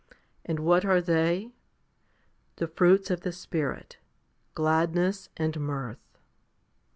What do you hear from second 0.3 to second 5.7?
And what are they? The fruits of the Spirit, gladness and